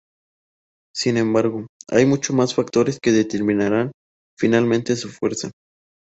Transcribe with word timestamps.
Sin 0.95 1.15
embargo, 1.17 1.67
hay 1.87 2.07
muchos 2.07 2.35
más 2.35 2.55
factores 2.55 2.97
que 2.99 3.11
determinarán 3.11 3.91
finalmente 4.35 4.95
su 4.95 5.09
fuerza. 5.09 5.51